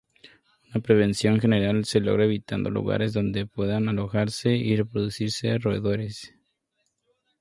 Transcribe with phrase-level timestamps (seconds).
[0.73, 6.33] Una prevención general se logra evitando lugares donde puedan alojarse y reproducirse roedores.